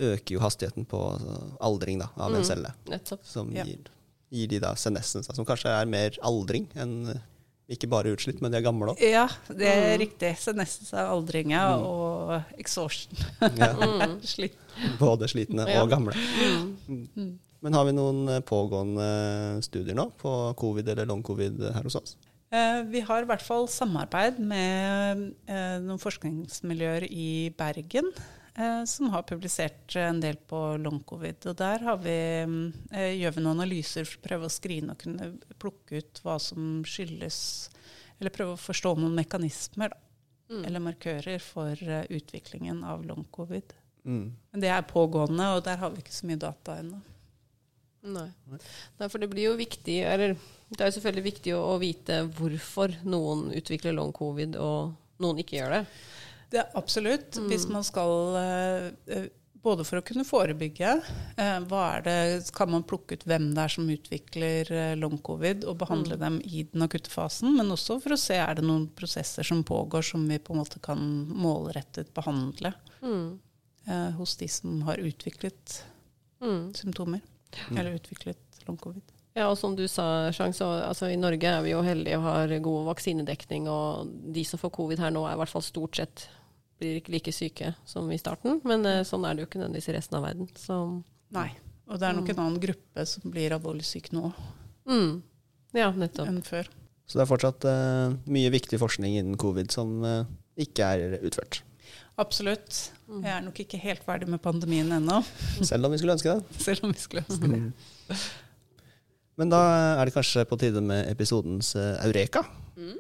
[0.01, 2.47] øker jo hastigheten på altså, aldring da, av en mm.
[2.47, 2.73] celle.
[2.91, 3.23] Nettopp.
[3.27, 3.87] Som gir,
[4.33, 7.13] gir de da senescens, som kanskje er mer aldring enn
[7.71, 9.01] ikke bare utslitt, men de er gamle òg.
[9.01, 10.01] Ja, det er mm.
[10.03, 10.31] riktig.
[10.41, 11.87] Så nesten så er aldringa mm.
[11.87, 13.17] og exhaustion.
[13.57, 13.71] ja.
[13.95, 14.19] Mm.
[14.27, 14.57] Slitt.
[14.99, 15.81] Både slitne ja.
[15.81, 16.13] og gamle.
[16.85, 17.01] Mm.
[17.15, 17.33] mm.
[17.65, 19.05] Men har vi noen eh, pågående
[19.65, 22.13] studier nå på covid eller long covid her hos oss?
[22.53, 28.11] Eh, vi har i hvert fall samarbeid med eh, noen forskningsmiljøer i Bergen.
[28.57, 31.47] Eh, som har publisert en del på long covid.
[31.51, 32.17] Og der vi,
[32.91, 36.39] eh, gjør vi noen analyser for å prøve å skrine og kunne plukke ut hva
[36.39, 37.69] som skyldes
[38.15, 39.97] Eller prøve å forstå noen mekanismer, da.
[40.47, 40.61] Mm.
[40.63, 43.73] Eller markører for utviklingen av long covid.
[44.05, 44.29] Mm.
[44.51, 47.01] Men det er pågående, og der har vi ikke så mye data ennå.
[48.05, 48.27] Nei.
[48.99, 49.07] Nei.
[49.09, 50.35] for det blir jo viktig Eller
[50.69, 55.41] det er jo selvfølgelig viktig å, å vite hvorfor noen utvikler long covid, og noen
[55.41, 55.81] ikke gjør det.
[56.51, 57.39] Det er absolutt.
[57.39, 57.49] Mm.
[57.51, 59.25] Hvis man skal uh,
[59.65, 60.89] Både for å kunne forebygge,
[61.65, 62.17] hva er det,
[62.53, 66.21] kan man plukke ut hvem det er som utvikler long covid, og behandle mm.
[66.21, 69.63] dem i den akutte fasen, men også for å se er det noen prosesser som
[69.65, 71.01] pågår som vi på en måte kan
[71.33, 73.25] målrettet behandle mm.
[74.19, 75.79] hos de som har utviklet
[76.45, 76.61] mm.
[76.77, 77.25] symptomer,
[77.71, 79.15] eller utviklet long covid.
[79.35, 82.23] Ja, og som du sa, Chang, så altså, i Norge er vi jo heldige og
[82.29, 83.67] har god vaksinedekning.
[83.67, 86.27] Og de som får covid her nå, er i hvert fall stort sett
[86.79, 88.61] blir ikke like syke som i starten.
[88.67, 90.49] Men eh, sånn er det jo ikke nødvendigvis i resten av verden.
[90.59, 90.79] Så.
[91.35, 91.49] Nei.
[91.85, 92.33] Og det er nok mm.
[92.33, 94.31] en annen gruppe som blir alvorlig syk nå
[94.89, 95.11] mm.
[95.77, 96.31] ja, nettopp.
[96.31, 96.71] enn før.
[97.05, 100.23] Så det er fortsatt uh, mye viktig forskning innen covid som uh,
[100.57, 101.59] ikke er utført.
[102.17, 102.79] Absolutt.
[103.05, 103.19] Mm.
[103.19, 105.19] Jeg er nok ikke helt ferdig med pandemien ennå.
[105.59, 106.57] Selv om vi skulle ønske det.
[106.65, 108.17] Selv om vi skulle ønske det.
[109.35, 109.41] Mm.
[109.41, 109.61] Men da
[109.99, 112.45] er det kanskje på tide med episodens uh, Eureka.
[112.79, 112.95] Mm.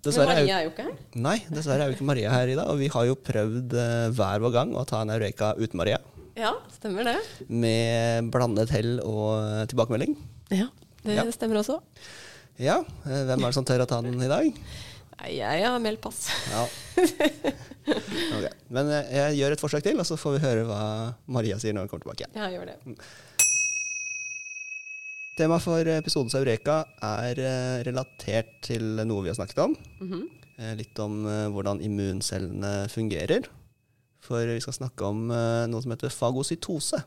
[0.00, 1.00] Dessverre Men Maria er jo ikke her.
[1.20, 2.70] Nei, dessverre er jo ikke Maria her i dag.
[2.70, 5.98] Og vi har jo prøvd uh, hver vår gang å ta en Eureka uten Maria.
[6.38, 7.16] Ja, stemmer det.
[7.50, 10.14] Med blandet hell og uh, tilbakemelding.
[10.54, 10.70] Ja,
[11.02, 11.26] det ja.
[11.34, 11.80] stemmer også.
[12.60, 14.46] Ja, hvem er det som tør å ta den i dag?
[15.20, 16.28] Nei, jeg har meldt pass.
[16.52, 16.64] Ja.
[17.90, 18.52] Okay.
[18.70, 20.82] Men jeg gjør et forsøk til, og så får vi høre hva
[21.32, 22.28] Maria sier når hun kommer tilbake.
[22.36, 22.96] Ja, gjør det.
[25.40, 29.76] Temaet for episodens Eureka er eh, relatert til noe vi har snakket om.
[30.02, 30.24] Mm -hmm.
[30.76, 33.48] Litt om eh, hvordan immuncellene fungerer.
[34.20, 35.28] For vi skal snakke om
[35.72, 37.00] noe som heter fagocytose.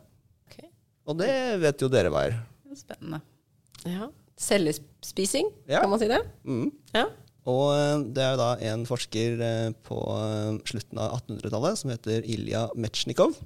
[0.47, 0.67] Okay.
[1.05, 2.39] Og det vet jo dere hva er.
[2.75, 3.21] Spennende.
[3.85, 4.09] Ja.
[4.35, 5.81] Cellespising, ja.
[5.81, 6.21] kan man si det?
[6.43, 6.71] Mm.
[6.95, 7.05] Ja.
[7.45, 9.37] Og det er da en forsker
[9.83, 9.99] på
[10.65, 13.37] slutten av 1800-tallet som heter Ilja Metsjnikov.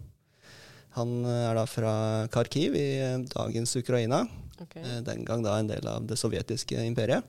[0.98, 1.94] Han er da fra
[2.34, 2.90] Kharkiv i
[3.30, 4.24] dagens Ukraina.
[4.58, 4.82] Okay.
[4.82, 7.26] Eh, den gang da en del av det sovjetiske imperiet.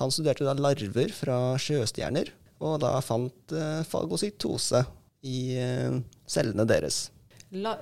[0.00, 2.32] Han studerte da larver fra sjøstjerner,
[2.64, 4.82] og da fant eh, fagocytose
[5.28, 6.00] i eh,
[6.30, 7.08] cellene deres.
[7.50, 7.72] La,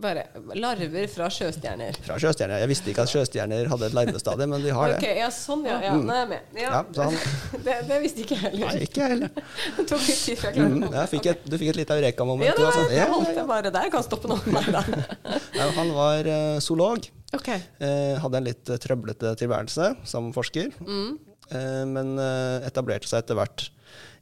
[0.00, 0.22] bare,
[0.56, 1.98] larver fra sjøstjerner.
[2.00, 2.62] Fra sjøstjerner.
[2.62, 5.02] Jeg visste ikke at sjøstjerner hadde et larvestadie, men de har det.
[5.02, 5.74] Okay, ja, sånn, ja.
[5.84, 5.90] ja.
[5.92, 6.06] Mm.
[6.08, 6.54] Nå er jeg med.
[6.56, 6.70] Ja.
[6.96, 7.08] ja
[7.66, 8.70] det, det, visste ikke jeg heller.
[8.70, 9.34] Nei, ikke jeg heller.
[9.76, 12.48] det tok litt tid før jeg klarte mm, fikk et, Du fikk et lite eureka-moment.
[12.48, 13.90] Ja, det holdt jeg holdt det bare der.
[13.92, 14.40] Kan stoppe nå.
[14.56, 14.82] Nei da.
[15.82, 17.12] han var uh, zoolog.
[17.36, 17.68] Okay.
[17.84, 21.14] Uh, hadde en litt trøblete tilværelse som forsker, mm.
[21.52, 23.68] uh, men eh, etablerte seg etter hvert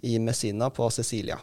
[0.03, 1.38] i Messina på Cecilia.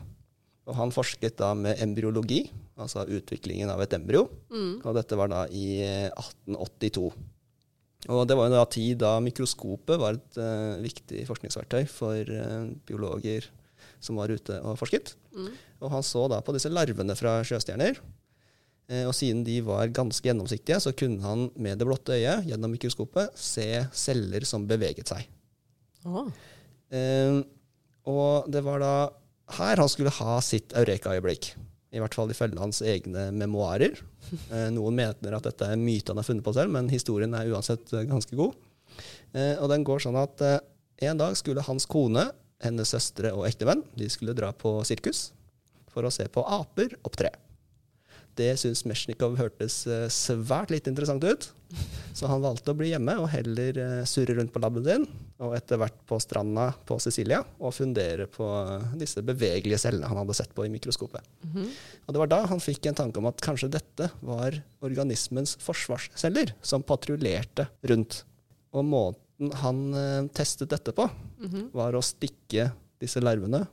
[0.67, 4.27] Og han forsket da med embryologi, altså utviklingen av et embryo.
[4.53, 4.77] Mm.
[4.83, 5.67] Og dette var da i
[6.11, 7.09] 1882.
[7.11, 12.29] Eh, og det var jo da tid da mikroskopet var et uh, viktig forskningsverktøy for
[12.29, 13.49] uh, biologer
[13.99, 15.15] som var ute og forsket.
[15.33, 15.49] Mm.
[15.81, 17.99] Og han så da på disse larvene fra sjøstjerner
[18.87, 22.71] Eh, og siden de var ganske gjennomsiktige, så kunne han med det blotte øyet gjennom
[22.71, 25.27] mikroskopet se celler som beveget seg.
[26.07, 26.29] Oh.
[26.95, 27.41] Eh,
[28.07, 28.93] og det var da
[29.57, 31.51] her han skulle ha sitt eureka-øyeblikk.
[31.95, 34.00] I hvert fall ifølge hans egne memoarer.
[34.52, 37.47] Eh, noen mener at dette er myte han har funnet på selv, men historien er
[37.47, 38.58] uansett eh, ganske god.
[39.32, 42.26] Eh, og den går sånn at en dag skulle hans kone,
[42.63, 45.30] hennes søstre og ektevenn de skulle dra på sirkus
[45.93, 47.32] for å se på aper opptre.
[48.38, 51.47] Det syntes Mesjnikov hørtes eh, svært litt interessant ut.
[52.17, 55.06] Så han valgte å bli hjemme og heller eh, surre rundt på laben sin,
[55.41, 58.47] og etter hvert på stranda på Sicilia, og fundere på
[59.00, 61.26] disse bevegelige cellene han hadde sett på i mikroskopet.
[61.43, 61.69] Mm -hmm.
[62.06, 66.54] Og Det var da han fikk en tanke om at kanskje dette var organismens forsvarsceller
[66.62, 68.23] som patruljerte rundt.
[68.73, 71.71] Og måten han testet dette på, mm -hmm.
[71.73, 73.67] var å stikke disse larvene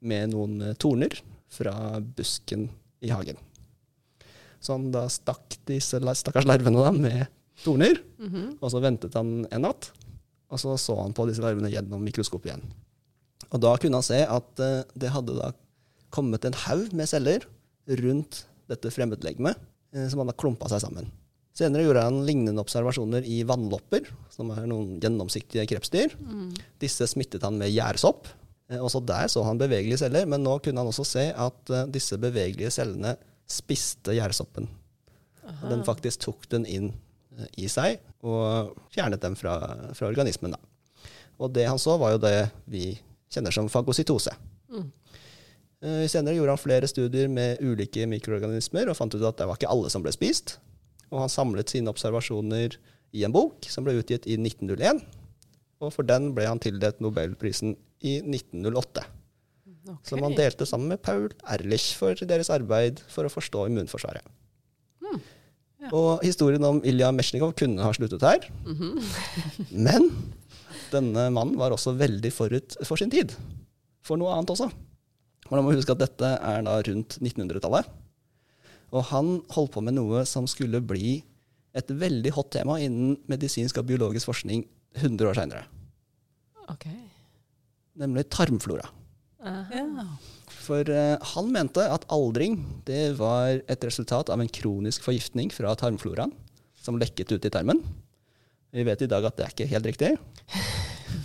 [0.00, 3.36] med noen torner fra busken i hagen.
[4.64, 7.26] Så han da stakk disse stakkars larvene da, med
[7.64, 8.48] torner, mm -hmm.
[8.60, 9.92] og så ventet han en natt.
[10.50, 12.64] Og så så han på disse larvene gjennom mikroskopet igjen.
[13.50, 15.52] Og da kunne han se at uh, det hadde da
[16.14, 17.44] kommet en haug med celler
[17.86, 19.58] rundt dette fremmedlegemet,
[19.96, 21.10] uh, som hadde klumpa seg sammen.
[21.54, 26.16] Senere gjorde han lignende observasjoner i vannlopper, som er noen gjennomsiktige krepsdyr.
[26.18, 26.48] Mm.
[26.82, 28.26] Disse smittet han med gjærsopp.
[28.72, 32.18] Uh, også der så han bevegelige celler, men nå kunne han også se at disse
[32.18, 33.16] bevegelige cellene
[33.50, 34.68] spiste gjærsoppen.
[35.68, 36.90] Den faktisk tok den inn
[37.36, 39.58] eh, i seg og fjernet dem fra,
[39.92, 40.54] fra, organismen.
[40.56, 41.08] Da.
[41.42, 42.36] Og det han så, var jo det
[42.70, 42.94] vi
[43.32, 44.32] kjenner som fagocytose.
[44.72, 44.86] Mm.
[45.84, 49.60] Eh, senere gjorde han flere studier med ulike mikroorganismer og fant ut at det var
[49.60, 50.56] ikke alle som ble spist.
[51.12, 52.78] Og han samlet sine observasjoner
[53.14, 55.02] i en bok som ble utgitt i 1901.
[55.84, 59.04] Og for den ble han tildelt nobelprisen i 1908.
[59.84, 60.08] Okay.
[60.08, 64.24] Som han delte sammen med Paul Erlich for deres arbeid for å forstå immunforsvaret.
[65.04, 65.18] Mm.
[65.84, 65.90] Ja.
[65.92, 68.48] Og historien om Ilja Mesjnikov kunne ha sluttet her.
[68.64, 68.94] Mm -hmm.
[69.86, 70.08] Men
[70.90, 73.34] denne mannen var også veldig forut for sin tid.
[74.02, 74.70] For noe annet også.
[75.50, 77.84] Og da må huske at dette er da rundt 1900-tallet.
[78.94, 81.24] Og han holdt på med noe som skulle bli
[81.74, 85.64] et veldig hot tema innen medisinsk og biologisk forskning 100 år seinere.
[86.70, 86.96] Okay.
[87.98, 88.88] Nemlig tarmflora.
[89.44, 90.06] Ja.
[90.64, 92.56] For uh, han mente at aldring
[92.88, 96.32] det var et resultat av en kronisk forgiftning fra tarmfloraen
[96.80, 97.82] som lekket ut i tarmen.
[98.74, 100.10] Vi vet i dag at det er ikke helt riktig.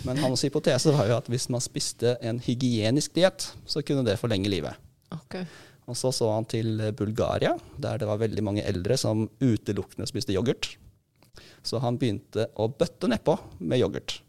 [0.06, 4.20] Men hans hypotese var jo at hvis man spiste en hygienisk diett, så kunne det
[4.20, 4.78] forlenge livet.
[5.10, 5.44] Okay.
[5.90, 10.36] Og så så han til Bulgaria, der det var veldig mange eldre som utelukkende spiste
[10.36, 10.76] yoghurt.
[11.66, 14.20] Så han begynte å bøtte nedpå med yoghurt.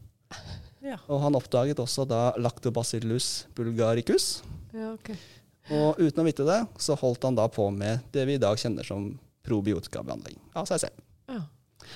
[0.81, 0.97] Ja.
[1.07, 4.41] Og han oppdaget også da lactobacillus bulgaricus.
[4.73, 5.17] Ja, okay.
[5.71, 8.57] Og uten å vite det, så holdt han da på med det vi i dag
[8.59, 9.11] kjenner som
[9.45, 11.03] probiotikabehandling av seg selv.
[11.29, 11.43] Ja.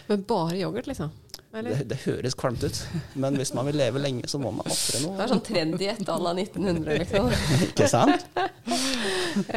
[0.07, 1.11] Men bare yoghurt, liksom?
[1.55, 2.77] Det, det, høres kvalmt ut,
[3.15, 5.13] men hvis man vil leve lenge, så må man ofre noe.
[5.15, 7.29] Det er sånn trendiett à la 1900, liksom.
[7.69, 8.25] Ikke sant?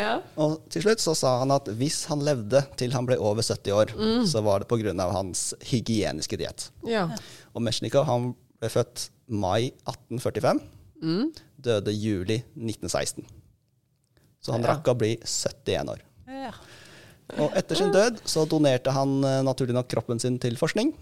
[0.04, 0.12] ja.
[0.38, 3.74] Og til slutt så sa han at hvis han levde til han ble over 70
[3.74, 4.28] år, mm.
[4.30, 5.08] så var det pga.
[5.10, 6.68] hans hygieniske diett.
[6.86, 7.08] Ja.
[7.56, 8.30] Og Mesjnikov han
[8.62, 10.62] ble født mai 1845.
[11.02, 11.28] Mm.
[11.68, 13.26] Døde juli 1916.
[14.42, 14.74] Så han ja.
[14.74, 16.02] rakk å bli 71 år.
[16.28, 16.52] Ja.
[17.42, 20.94] Og etter sin død så donerte han eh, naturlig nok kroppen sin til forskning.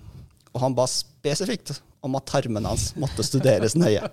[0.55, 4.09] Og han ba spesifikt om at tarmene hans måtte studeres nøye.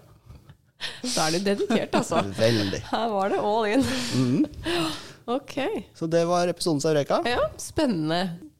[1.13, 2.19] Da er du dedikert, altså.
[2.35, 2.81] Veldig.
[2.89, 3.85] Her var det all in.
[4.19, 4.41] Mm.
[5.31, 5.53] Ok.
[5.95, 7.21] Så det var episoden av Eureka.
[7.29, 8.51] Ja, spennende.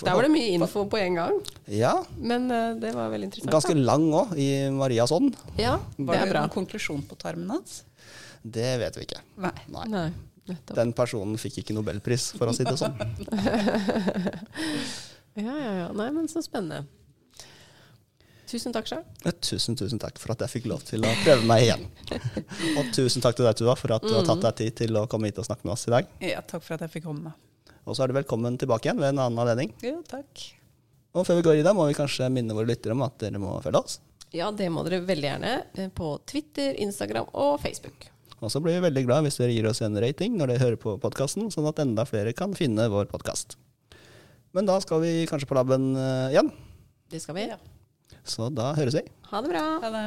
[0.00, 1.38] Der var det mye info på en gang.
[1.68, 1.92] Ja.
[2.16, 3.52] Men uh, det var veldig interessant.
[3.52, 3.84] Ganske da.
[3.90, 5.36] lang òg, i Marias ånd.
[5.60, 7.82] Ja, det det en konklusjon på tarmen hans?
[8.42, 9.20] Det vet vi ikke.
[9.44, 9.54] Nei.
[9.70, 9.84] Nei.
[9.92, 12.96] Nei Den personen fikk ikke nobelpris, for å si det sånn.
[15.44, 15.86] ja, ja, ja.
[15.94, 16.82] Nei, men så spennende.
[18.52, 19.04] Tusen takk sjøl.
[19.40, 21.86] Tusen, tusen takk for at jeg fikk lov til å prøve meg igjen.
[22.76, 25.06] og tusen takk til deg, Tuva, for at du har tatt deg tid til å
[25.08, 26.10] komme hit og snakke med oss i dag.
[26.20, 27.32] Ja, takk for at jeg fikk komme.
[27.82, 29.72] Og så er du velkommen tilbake igjen ved en annen anledning.
[29.82, 30.44] Jo, takk.
[31.12, 33.40] Og før vi går i det, må vi kanskje minne våre lyttere om at dere
[33.42, 33.98] må følge oss.
[34.32, 35.52] Ja, det må dere veldig gjerne.
[35.76, 38.08] Eh, på Twitter, Instagram og Facebook.
[38.40, 40.80] Og så blir vi veldig glad hvis dere gir oss en rating når dere hører
[40.80, 43.58] på podkasten, sånn at enda flere kan finne vår podkast.
[44.56, 46.50] Men da skal vi kanskje på laben uh, igjen.
[47.12, 47.48] Det skal vi.
[47.52, 47.60] Ja.
[48.24, 49.04] Så da høres vi.
[49.30, 49.66] Ha det bra.
[49.84, 50.06] Ha det.